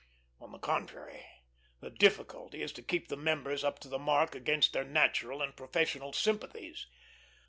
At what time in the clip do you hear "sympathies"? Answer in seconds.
6.11-6.87